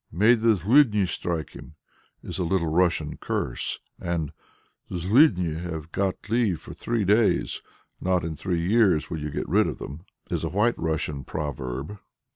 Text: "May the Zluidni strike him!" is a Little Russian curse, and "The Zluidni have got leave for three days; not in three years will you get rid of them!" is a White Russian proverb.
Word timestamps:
"May 0.11 0.33
the 0.33 0.55
Zluidni 0.55 1.05
strike 1.05 1.51
him!" 1.51 1.75
is 2.23 2.39
a 2.39 2.43
Little 2.43 2.69
Russian 2.71 3.17
curse, 3.17 3.77
and 3.99 4.31
"The 4.89 4.97
Zluidni 4.97 5.61
have 5.61 5.91
got 5.91 6.27
leave 6.27 6.59
for 6.59 6.73
three 6.73 7.05
days; 7.05 7.61
not 8.01 8.25
in 8.25 8.35
three 8.35 8.67
years 8.67 9.11
will 9.11 9.19
you 9.21 9.29
get 9.29 9.47
rid 9.47 9.67
of 9.67 9.77
them!" 9.77 10.05
is 10.31 10.43
a 10.43 10.49
White 10.49 10.79
Russian 10.79 11.23
proverb. 11.23 11.99